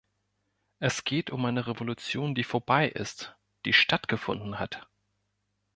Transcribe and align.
Es 0.79 1.03
geht 1.03 1.29
um 1.29 1.45
eine 1.45 1.67
Revolution, 1.67 2.33
die 2.33 2.43
vorbei 2.43 2.89
ist, 2.89 3.35
die 3.65 3.71
stattgefunden 3.73 4.57
hat. 4.57 4.89